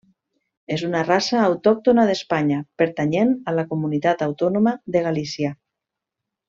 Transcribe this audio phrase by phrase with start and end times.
[0.75, 5.57] És una raça autòctona d'Espanya pertanyent a la comunitat autònoma de Galícia.